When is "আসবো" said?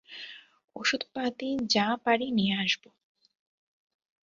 2.57-2.89